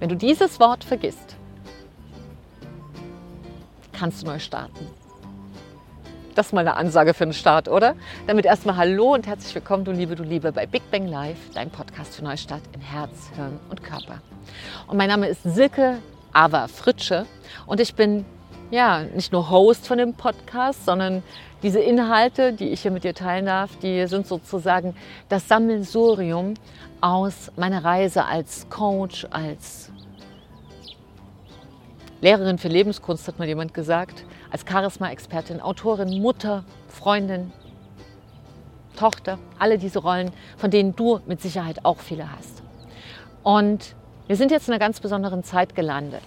[0.00, 1.36] Wenn du dieses Wort vergisst,
[3.92, 4.86] kannst du neu starten.
[6.36, 7.96] Das ist mal eine Ansage für den Start, oder?
[8.28, 11.70] Damit erstmal Hallo und herzlich willkommen, du Liebe, du Liebe, bei Big Bang Live, dein
[11.70, 14.22] Podcast für Neustart in Herz, Hirn und Körper.
[14.86, 15.98] Und mein Name ist Silke
[16.32, 17.26] Ava Fritsche
[17.66, 18.24] und ich bin
[18.70, 21.22] ja nicht nur Host von dem Podcast, sondern
[21.62, 24.94] diese Inhalte, die ich hier mit dir teilen darf, die sind sozusagen
[25.28, 26.54] das Sammelsurium
[27.00, 29.90] aus meiner Reise als Coach, als
[32.20, 37.52] Lehrerin für Lebenskunst, hat mal jemand gesagt, als Charisma-Expertin, Autorin, Mutter, Freundin,
[38.96, 42.62] Tochter, alle diese Rollen, von denen du mit Sicherheit auch viele hast.
[43.44, 43.94] Und
[44.26, 46.22] wir sind jetzt in einer ganz besonderen Zeit gelandet.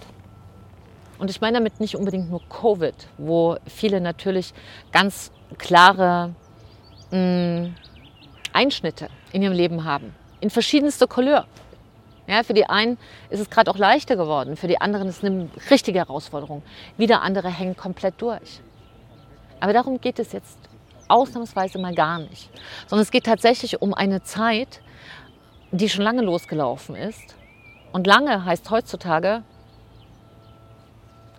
[1.22, 4.52] Und ich meine damit nicht unbedingt nur Covid, wo viele natürlich
[4.90, 6.34] ganz klare
[7.12, 7.74] mh, mm,
[8.52, 11.46] Einschnitte in ihrem Leben haben, in verschiedenster Couleur.
[12.26, 12.98] Ja, für die einen
[13.30, 16.64] ist es gerade auch leichter geworden, für die anderen ist es eine richtige Herausforderung.
[16.96, 18.60] Wieder andere hängen komplett durch.
[19.60, 20.58] Aber darum geht es jetzt
[21.06, 22.50] ausnahmsweise mal gar nicht,
[22.88, 24.80] sondern es geht tatsächlich um eine Zeit,
[25.70, 27.36] die schon lange losgelaufen ist.
[27.92, 29.44] Und lange heißt heutzutage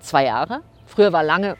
[0.03, 0.61] zwei Jahre.
[0.85, 1.57] Früher war lange,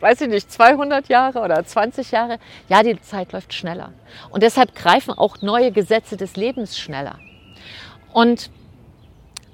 [0.00, 2.38] weiß ich nicht, 200 Jahre oder 20 Jahre.
[2.68, 3.92] Ja, die Zeit läuft schneller.
[4.30, 7.18] Und deshalb greifen auch neue Gesetze des Lebens schneller.
[8.12, 8.50] Und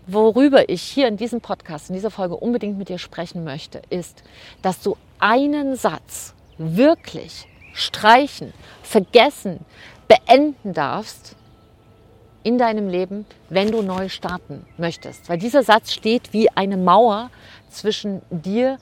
[0.06, 4.22] worüber ich hier in diesem Podcast, in dieser Folge unbedingt mit dir sprechen möchte, ist,
[4.62, 9.60] dass du einen Satz wirklich streichen, vergessen,
[10.08, 11.36] beenden darfst
[12.42, 15.28] in deinem Leben, wenn du neu starten möchtest.
[15.28, 17.30] Weil dieser Satz steht wie eine Mauer
[17.70, 18.78] zwischen dir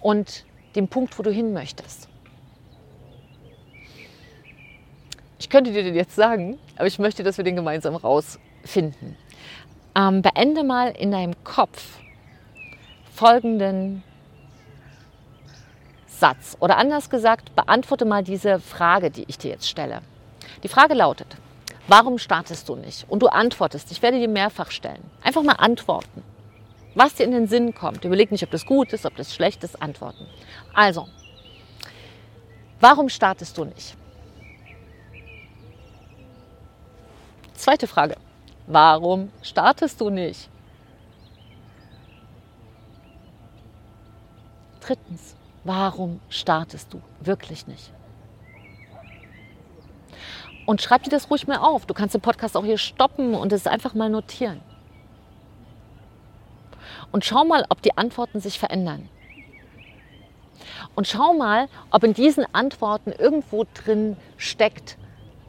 [0.00, 0.44] und
[0.76, 2.08] dem Punkt, wo du hin möchtest.
[5.38, 9.16] Ich könnte dir den jetzt sagen, aber ich möchte, dass wir den gemeinsam raus finden.
[9.94, 11.98] Ähm, beende mal in deinem Kopf
[13.14, 14.02] folgenden
[16.06, 20.00] Satz oder anders gesagt, beantworte mal diese Frage, die ich dir jetzt stelle.
[20.62, 21.36] Die Frage lautet,
[21.86, 23.06] warum startest du nicht?
[23.08, 25.02] Und du antwortest, ich werde dir mehrfach stellen.
[25.22, 26.22] Einfach mal antworten.
[26.98, 28.04] Was dir in den Sinn kommt.
[28.04, 30.26] Überleg nicht, ob das gut ist, ob das schlecht ist, antworten.
[30.74, 31.06] Also,
[32.80, 33.96] warum startest du nicht?
[37.54, 38.16] Zweite Frage.
[38.66, 40.50] Warum startest du nicht?
[44.80, 47.92] Drittens, warum startest du wirklich nicht?
[50.66, 51.86] Und schreib dir das ruhig mal auf.
[51.86, 54.60] Du kannst den Podcast auch hier stoppen und es einfach mal notieren.
[57.12, 59.08] Und schau mal, ob die Antworten sich verändern.
[60.94, 64.96] Und schau mal, ob in diesen Antworten irgendwo drin steckt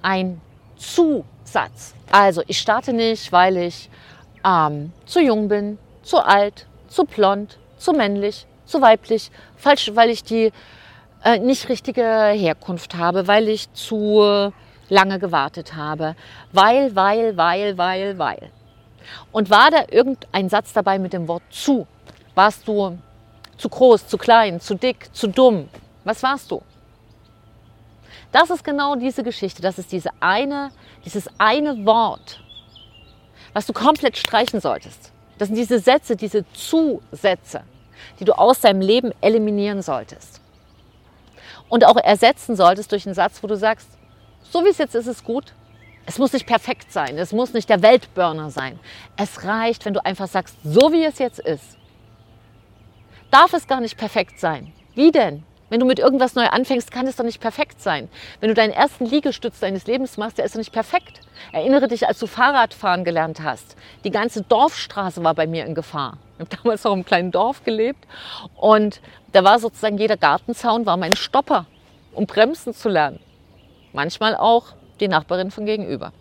[0.01, 0.39] ein
[0.77, 1.93] Zusatz.
[2.11, 3.89] Also ich starte nicht, weil ich
[4.45, 10.23] ähm, zu jung bin, zu alt, zu blond, zu männlich, zu weiblich, falsch, weil ich
[10.23, 10.51] die
[11.23, 14.51] äh, nicht richtige Herkunft habe, weil ich zu
[14.89, 16.15] lange gewartet habe,
[16.51, 18.51] weil, weil, weil, weil, weil.
[19.31, 21.87] Und war da irgendein Satz dabei mit dem Wort zu?
[22.35, 22.97] Warst du
[23.57, 25.69] zu groß, zu klein, zu dick, zu dumm?
[26.03, 26.61] Was warst du?
[28.31, 29.61] Das ist genau diese Geschichte.
[29.61, 30.71] Das ist diese eine,
[31.05, 32.41] dieses eine Wort,
[33.53, 35.11] was du komplett streichen solltest.
[35.37, 37.63] Das sind diese Sätze, diese Zusätze,
[38.19, 40.41] die du aus deinem Leben eliminieren solltest.
[41.69, 43.87] Und auch ersetzen solltest durch einen Satz, wo du sagst,
[44.43, 45.53] so wie es jetzt ist, ist gut.
[46.09, 47.19] Es muss nicht perfekt sein.
[47.19, 48.79] Es muss nicht der Weltburner sein.
[49.15, 51.77] Es reicht, wenn du einfach sagst, so wie es jetzt ist.
[53.29, 54.73] Darf es gar nicht perfekt sein.
[54.95, 55.43] Wie denn?
[55.69, 58.09] Wenn du mit irgendwas neu anfängst, kann es doch nicht perfekt sein.
[58.39, 61.19] Wenn du deinen ersten Liegestütz deines Lebens machst, der ist doch nicht perfekt.
[61.51, 63.75] Erinnere dich, als du Fahrradfahren gelernt hast.
[64.03, 66.17] Die ganze Dorfstraße war bei mir in Gefahr.
[66.33, 68.07] Ich habe damals noch im kleinen Dorf gelebt
[68.55, 68.99] und
[69.31, 71.67] da war sozusagen jeder Gartenzaun war mein Stopper,
[72.13, 73.19] um bremsen zu lernen.
[73.93, 76.11] Manchmal auch die Nachbarin von gegenüber.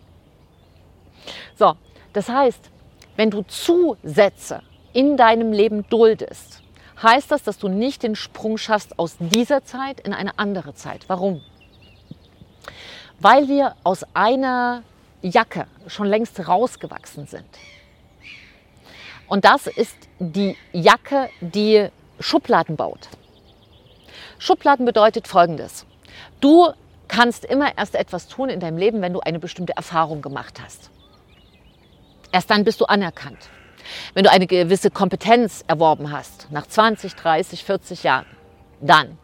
[1.55, 1.75] So,
[2.13, 2.69] das heißt,
[3.15, 4.61] wenn du Zusätze
[4.93, 6.61] in deinem Leben duldest,
[7.01, 11.05] heißt das, dass du nicht den Sprung schaffst aus dieser Zeit in eine andere Zeit.
[11.07, 11.41] Warum?
[13.19, 14.83] Weil wir aus einer
[15.21, 17.45] Jacke schon längst rausgewachsen sind.
[19.27, 21.89] Und das ist die Jacke, die
[22.19, 23.09] Schubladen baut.
[24.39, 25.85] Schubladen bedeutet Folgendes.
[26.39, 26.69] Du
[27.09, 30.89] kannst immer erst etwas tun in deinem Leben, wenn du eine bestimmte Erfahrung gemacht hast.
[32.31, 33.49] Erst dann bist du anerkannt.
[34.13, 38.25] Wenn du eine gewisse Kompetenz erworben hast, nach 20, 30, 40 Jahren,
[38.79, 39.17] dann.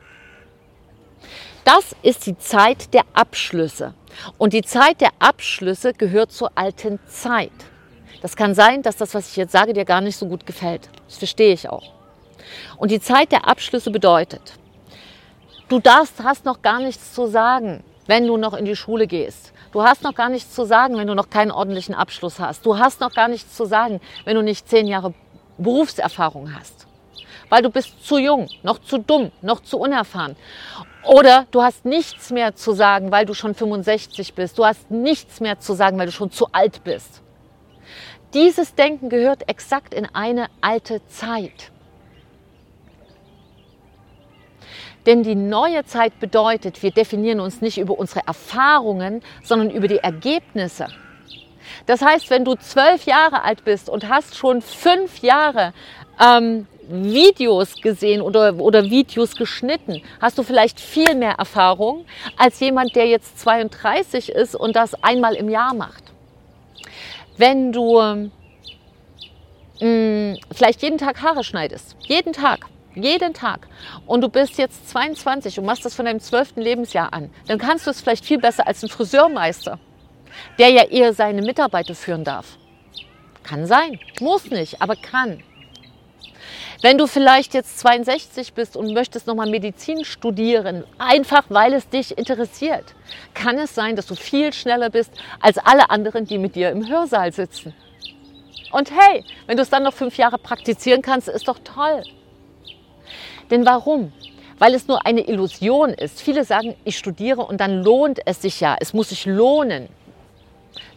[1.64, 3.94] Das ist die Zeit der Abschlüsse.
[4.38, 7.52] Und die Zeit der Abschlüsse gehört zur alten Zeit.
[8.22, 10.90] Das kann sein, dass das, was ich jetzt sage, dir gar nicht so gut gefällt.
[11.08, 11.94] Das verstehe ich auch.
[12.78, 14.54] Und die Zeit der Abschlüsse bedeutet,
[15.70, 19.54] du darfst, hast noch gar nichts zu sagen, wenn du noch in die Schule gehst.
[19.72, 22.66] Du hast noch gar nichts zu sagen, wenn du noch keinen ordentlichen Abschluss hast.
[22.66, 25.14] Du hast noch gar nichts zu sagen, wenn du nicht zehn Jahre
[25.58, 26.88] Berufserfahrung hast.
[27.50, 30.36] Weil du bist zu jung, noch zu dumm, noch zu unerfahren.
[31.04, 34.58] Oder du hast nichts mehr zu sagen, weil du schon 65 bist.
[34.58, 37.22] Du hast nichts mehr zu sagen, weil du schon zu alt bist.
[38.34, 41.72] Dieses Denken gehört exakt in eine alte Zeit.
[45.06, 50.00] Denn die neue Zeit bedeutet, wir definieren uns nicht über unsere Erfahrungen, sondern über die
[50.00, 50.88] Ergebnisse.
[51.86, 55.74] Das heißt, wenn du zwölf Jahre alt bist und hast schon fünf Jahre
[56.20, 62.06] ähm, Videos gesehen oder, oder Videos geschnitten, hast du vielleicht viel mehr Erfahrung
[62.38, 66.04] als jemand, der jetzt 32 ist und das einmal im Jahr macht.
[67.38, 68.30] Wenn du mh,
[69.82, 73.68] mm, vielleicht jeden Tag Haare schneidest, jeden Tag, jeden Tag
[74.06, 76.58] und du bist jetzt 22 und machst das von deinem 12.
[76.58, 79.80] Lebensjahr an, dann kannst du es vielleicht viel besser als ein Friseurmeister,
[80.58, 82.58] der ja eher seine Mitarbeiter führen darf.
[83.44, 85.44] Kann sein, muss nicht, aber kann.
[86.82, 92.18] Wenn du vielleicht jetzt 62 bist und möchtest nochmal Medizin studieren, einfach weil es dich
[92.18, 92.96] interessiert,
[93.34, 96.88] kann es sein, dass du viel schneller bist als alle anderen, die mit dir im
[96.88, 97.74] Hörsaal sitzen.
[98.72, 102.04] Und hey, wenn du es dann noch fünf Jahre praktizieren kannst, ist doch toll.
[103.52, 104.12] Denn warum?
[104.58, 106.22] Weil es nur eine Illusion ist.
[106.22, 108.76] Viele sagen, ich studiere und dann lohnt es sich ja.
[108.80, 109.90] Es muss sich lohnen.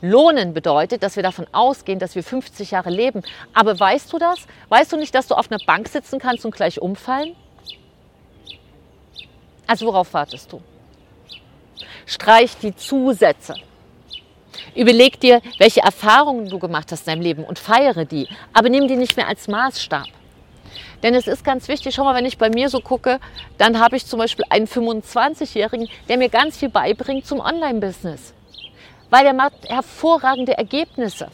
[0.01, 3.23] Lohnen bedeutet, dass wir davon ausgehen, dass wir 50 Jahre leben.
[3.53, 4.47] Aber weißt du das?
[4.69, 7.35] Weißt du nicht, dass du auf einer Bank sitzen kannst und gleich umfallen?
[9.67, 10.63] Also worauf wartest du?
[12.07, 13.55] Streich die Zusätze.
[14.75, 18.29] Überleg dir, welche Erfahrungen du gemacht hast in deinem Leben und feiere die.
[18.53, 20.07] Aber nimm die nicht mehr als Maßstab.
[21.03, 23.21] Denn es ist ganz wichtig, schau mal, wenn ich bei mir so gucke,
[23.57, 28.35] dann habe ich zum Beispiel einen 25-Jährigen, der mir ganz viel beibringt zum Online-Business
[29.11, 31.29] weil er macht hervorragende Ergebnisse.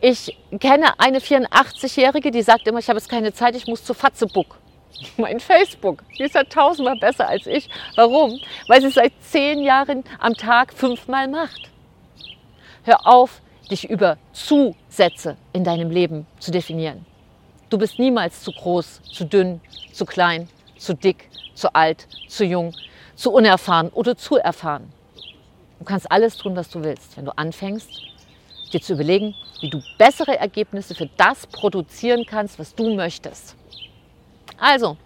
[0.00, 3.94] Ich kenne eine 84-Jährige, die sagt immer, ich habe jetzt keine Zeit, ich muss zu
[3.94, 4.58] Fatzebook.
[5.16, 7.68] Mein Facebook, die ist ja tausendmal besser als ich.
[7.94, 8.38] Warum?
[8.66, 11.70] Weil sie seit zehn Jahren am Tag fünfmal macht.
[12.82, 13.40] Hör auf,
[13.70, 17.06] dich über Zusätze in deinem Leben zu definieren.
[17.72, 19.58] Du bist niemals zu groß, zu dünn,
[19.94, 20.46] zu klein,
[20.76, 22.74] zu dick, zu alt, zu jung,
[23.16, 24.92] zu unerfahren oder zu erfahren.
[25.78, 27.88] Du kannst alles tun, was du willst, wenn du anfängst,
[28.74, 33.56] dir zu überlegen, wie du bessere Ergebnisse für das produzieren kannst, was du möchtest.
[34.58, 34.98] Also,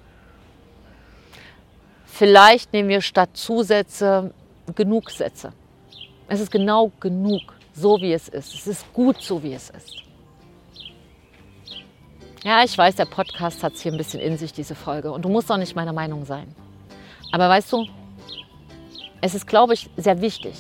[2.05, 4.35] vielleicht nehmen wir statt Zusätze
[4.75, 5.53] genug Sätze.
[6.27, 7.43] Es ist genau genug,
[7.73, 8.55] so wie es ist.
[8.55, 10.06] Es ist gut, so wie es ist.
[12.47, 15.11] Ja, ich weiß, der Podcast hat es hier ein bisschen in sich, diese Folge.
[15.11, 16.55] Und du musst auch nicht meiner Meinung sein.
[17.33, 17.89] Aber weißt du,
[19.21, 20.55] es ist, glaube ich, sehr wichtig,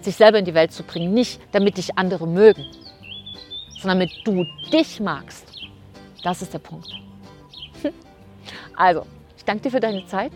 [0.00, 1.12] sich selber in die Welt zu bringen.
[1.12, 2.64] Nicht, damit dich andere mögen,
[3.78, 5.44] sondern damit du dich magst.
[6.24, 6.88] Das ist der Punkt.
[8.74, 9.04] Also,
[9.36, 10.32] ich danke dir für deine Zeit.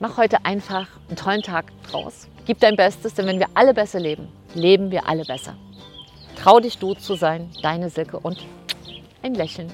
[0.00, 2.28] Mach heute einfach einen tollen Tag draus.
[2.46, 5.54] Gib dein Bestes, denn wenn wir alle besser leben, leben wir alle besser.
[6.34, 8.38] Trau dich, du zu sein, deine Silke und
[9.22, 9.72] ein Lächeln.